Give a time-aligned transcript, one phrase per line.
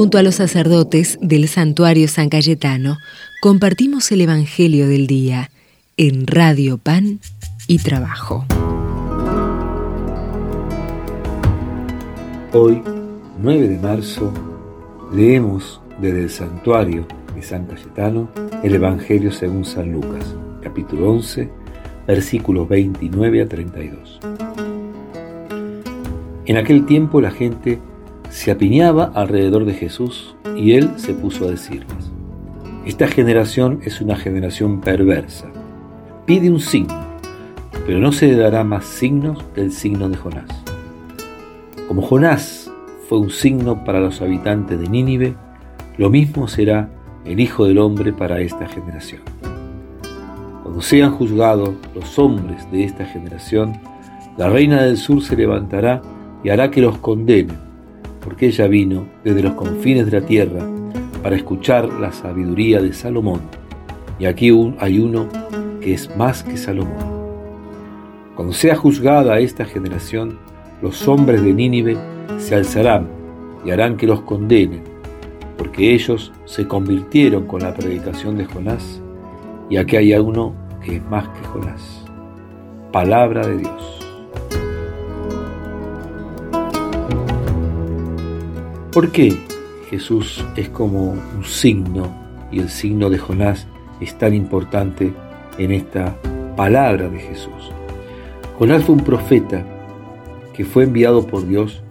[0.00, 2.96] Junto a los sacerdotes del santuario San Cayetano,
[3.42, 5.50] compartimos el Evangelio del Día
[5.98, 7.20] en Radio Pan
[7.66, 8.46] y Trabajo.
[12.54, 12.82] Hoy,
[13.42, 14.32] 9 de marzo,
[15.12, 18.30] leemos desde el santuario de San Cayetano
[18.62, 21.50] el Evangelio según San Lucas, capítulo 11,
[22.06, 24.18] versículos 29 a 32.
[26.46, 27.78] En aquel tiempo la gente
[28.30, 32.10] se apiñaba alrededor de Jesús y él se puso a decirles,
[32.86, 35.48] esta generación es una generación perversa.
[36.26, 36.98] Pide un signo,
[37.84, 40.48] pero no se le dará más signos que el signo de Jonás.
[41.88, 42.70] Como Jonás
[43.08, 45.34] fue un signo para los habitantes de Nínive,
[45.98, 46.88] lo mismo será
[47.24, 49.22] el Hijo del Hombre para esta generación.
[50.62, 53.72] Cuando sean juzgados los hombres de esta generación,
[54.38, 56.00] la reina del sur se levantará
[56.44, 57.69] y hará que los condenen,
[58.30, 60.64] porque ella vino desde los confines de la tierra
[61.20, 63.40] para escuchar la sabiduría de Salomón,
[64.20, 65.26] y aquí hay uno
[65.80, 66.94] que es más que Salomón.
[68.36, 70.38] Cuando sea juzgada esta generación,
[70.80, 71.98] los hombres de Nínive
[72.38, 73.08] se alzarán
[73.64, 74.84] y harán que los condenen,
[75.58, 79.02] porque ellos se convirtieron con la predicación de Jonás,
[79.68, 80.54] y aquí hay uno
[80.84, 82.04] que es más que Jonás.
[82.92, 83.99] Palabra de Dios.
[88.92, 89.36] ¿Por qué
[89.88, 92.12] Jesús es como un signo
[92.50, 93.68] y el signo de Jonás
[94.00, 95.12] es tan importante
[95.58, 96.16] en esta
[96.56, 97.70] palabra de Jesús?
[98.58, 99.64] Jonás fue un profeta
[100.52, 101.82] que fue enviado por Dios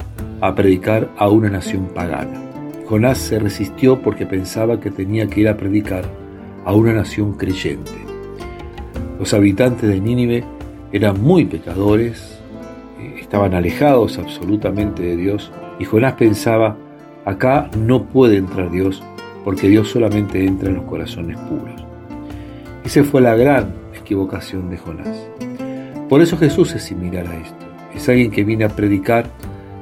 [0.42, 2.42] a predicar a una nación pagana.
[2.86, 6.04] Jonás se resistió porque pensaba que tenía que ir a predicar
[6.66, 7.94] a una nación creyente.
[9.18, 10.44] Los habitantes de Nínive
[10.92, 12.42] eran muy pecadores,
[13.22, 16.76] estaban alejados absolutamente de Dios y Jonás pensaba,
[17.30, 19.04] acá no puede entrar Dios
[19.44, 21.84] porque Dios solamente entra en los corazones puros.
[22.84, 25.28] Esa fue la gran equivocación de Jonás.
[26.10, 29.26] Por eso Jesús es similar a esto es alguien que viene a predicar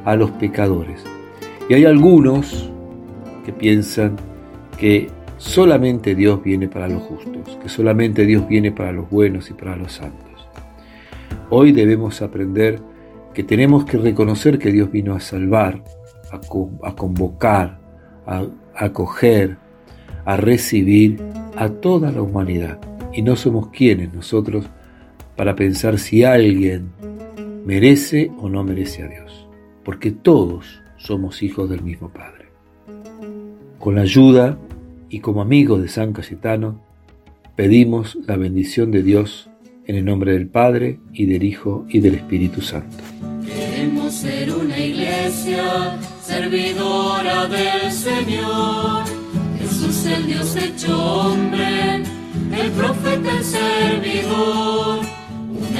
[0.06, 1.04] a los pecadores.
[1.70, 2.72] Y hay algunos
[3.46, 4.16] que piensan
[4.78, 9.54] que solamente Dios viene para los justos, que solamente Dios viene para los buenos y
[9.54, 10.48] para los santos.
[11.50, 12.80] Hoy debemos aprender
[13.34, 15.84] que tenemos que reconocer que Dios vino a salvar,
[16.32, 17.80] a, convocar,
[18.26, 18.46] a
[18.76, 19.58] acoger,
[20.26, 21.22] a recibir
[21.56, 22.80] a toda la humanidad.
[23.14, 24.66] Y no somos quienes nosotros
[25.36, 26.92] para pensar si alguien
[27.66, 29.48] merece o no merece a Dios,
[29.84, 32.48] porque todos somos hijos del mismo Padre.
[33.80, 34.58] Con la ayuda
[35.10, 36.82] y como amigos de San Cayetano,
[37.56, 39.50] pedimos la bendición de Dios
[39.86, 42.98] en el nombre del Padre y del Hijo y del Espíritu Santo.
[43.46, 49.06] Queremos ser una iglesia servidora del Señor,
[49.60, 52.04] Jesús el Dios hecho hombre,
[52.52, 55.00] el profeta el servidor.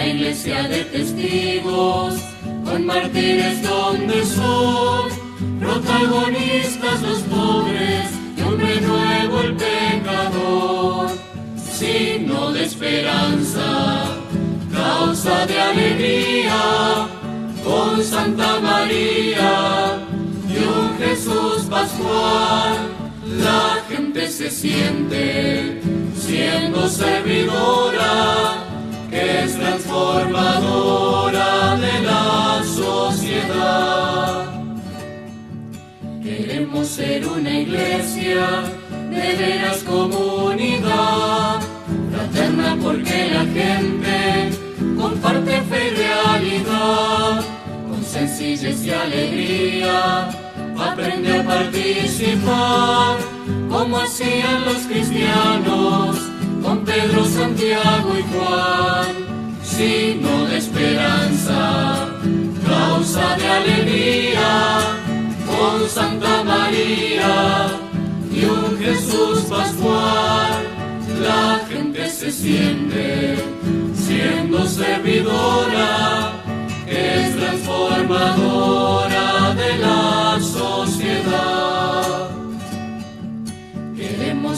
[0.08, 2.16] Iglesia de testigos,
[2.64, 5.10] con mártires donde son.
[5.60, 11.10] Protagonistas los pobres y hombre nuevo el pecador,
[11.58, 14.06] signo de esperanza,
[14.74, 17.08] causa de alegría,
[17.66, 19.87] con Santa María
[21.70, 22.78] Pascual,
[23.26, 25.82] la gente se siente
[26.16, 28.64] siendo servidora
[29.12, 34.46] es transformadora de la sociedad.
[36.24, 38.64] Queremos ser una iglesia
[39.10, 41.60] de veras comunidad,
[42.12, 44.52] fraterna porque la gente
[44.98, 47.44] comparte fe y realidad,
[47.90, 50.47] con sencillez y alegría
[50.98, 53.18] aprende a participar
[53.70, 56.18] como hacían los cristianos
[56.64, 62.10] con Pedro, Santiago y Juan, signo de esperanza,
[62.68, 64.80] causa de alegría,
[65.46, 67.68] con Santa María
[68.34, 70.64] y un Jesús pascual,
[71.22, 73.17] la gente se siente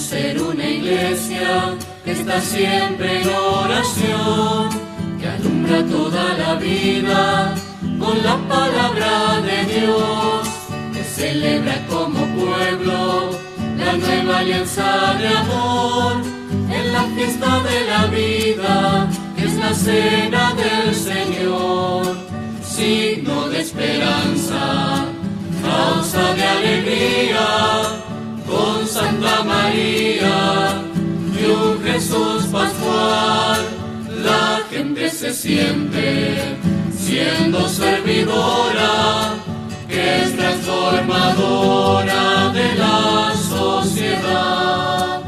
[0.09, 4.69] ser una iglesia que está siempre en oración,
[5.19, 7.53] que alumbra toda la vida
[7.99, 10.47] con la palabra de Dios,
[10.93, 13.29] que celebra como pueblo
[13.77, 16.13] la nueva alianza de amor
[16.77, 19.07] en la fiesta de la vida,
[19.37, 22.17] que es la cena del Señor,
[22.63, 25.05] signo de esperanza,
[25.61, 27.99] causa de alegría
[28.49, 30.81] con Santa María
[31.39, 33.61] y un Jesús pascual,
[34.23, 36.57] la gente se siente
[36.97, 39.35] siendo servidora,
[39.87, 45.21] que es transformadora de la sociedad.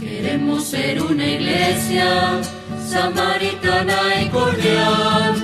[0.00, 2.40] Queremos ser una iglesia
[2.88, 5.34] samaritana y cordial,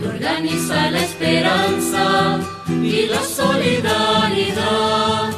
[0.00, 2.40] que organiza la esperanza
[2.82, 5.37] y la solidaridad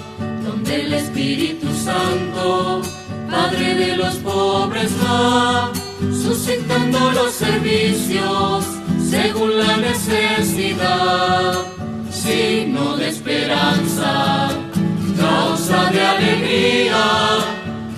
[0.94, 2.82] Espíritu Santo,
[3.31, 5.70] Padre de los pobres, va
[6.00, 8.64] suscitando los servicios
[9.10, 11.54] según la necesidad,
[12.10, 14.48] signo de esperanza,
[15.19, 17.38] causa de alegría,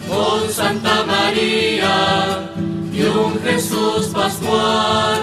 [0.09, 2.51] con Santa María
[2.93, 5.21] y un Jesús pascual,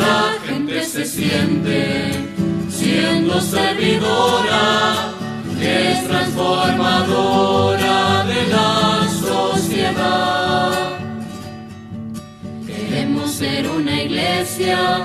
[0.00, 2.12] la gente se siente
[2.68, 5.12] siendo servidora,
[5.66, 10.72] es transformadora de la sociedad.
[13.26, 15.04] Ser una iglesia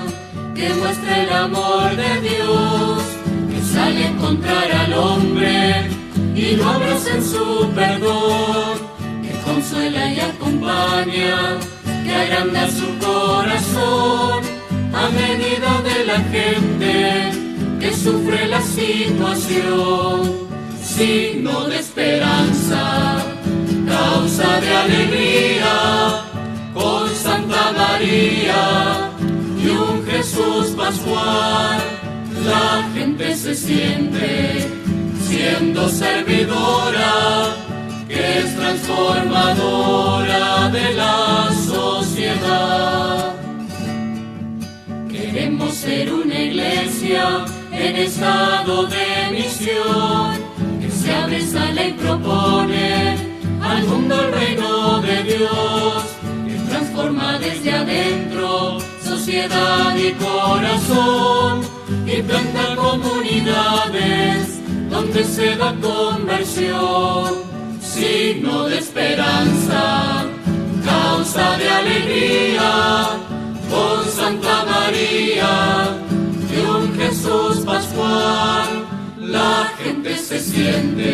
[0.54, 3.02] que muestre el amor de Dios,
[3.50, 5.90] que sale a encontrar al hombre
[6.34, 8.78] y lo abraza en su perdón,
[9.22, 11.58] que consuela y acompaña,
[12.04, 14.44] que agranda su corazón
[14.94, 17.32] a medida de la gente
[17.80, 20.48] que sufre la situación,
[20.96, 23.16] signo de esperanza,
[23.88, 26.24] causa de alegría
[26.74, 29.10] con Santa María
[29.62, 31.78] y un Jesús pascual,
[32.44, 34.68] la gente se siente
[35.26, 37.56] siendo servidora,
[38.06, 43.34] que es transformadora de la sociedad.
[45.08, 50.41] Queremos ser una iglesia en estado de misión,
[51.52, 53.16] sale y propone
[53.60, 56.04] al mundo el reino de Dios.
[56.68, 61.60] Transforma desde adentro sociedad y corazón
[62.06, 64.60] y planta comunidades
[64.90, 67.28] donde se da conversión,
[67.80, 70.24] signo de esperanza,
[70.84, 72.70] causa de alegría,
[73.70, 75.54] con Santa María
[76.54, 78.68] y un Jesús pascual,
[79.18, 81.11] la gente se siente